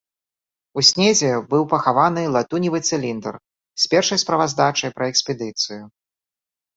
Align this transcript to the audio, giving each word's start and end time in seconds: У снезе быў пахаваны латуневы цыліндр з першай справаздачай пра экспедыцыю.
У 0.81 0.83
снезе 0.89 1.27
быў 1.51 1.63
пахаваны 1.73 2.23
латуневы 2.35 2.79
цыліндр 2.89 3.37
з 3.83 3.91
першай 3.91 4.21
справаздачай 4.23 4.89
пра 4.97 5.05
экспедыцыю. 5.13 5.79